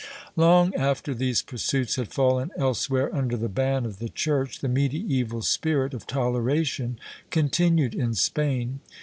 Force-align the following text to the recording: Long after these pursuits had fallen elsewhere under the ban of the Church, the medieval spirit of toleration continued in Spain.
Long 0.35 0.73
after 0.73 1.13
these 1.13 1.43
pursuits 1.43 1.95
had 1.95 2.07
fallen 2.07 2.49
elsewhere 2.57 3.13
under 3.13 3.37
the 3.37 3.47
ban 3.49 3.85
of 3.85 3.99
the 3.99 4.09
Church, 4.09 4.57
the 4.61 4.67
medieval 4.67 5.43
spirit 5.43 5.93
of 5.93 6.07
toleration 6.07 6.97
continued 7.29 7.93
in 7.93 8.15
Spain. 8.15 8.79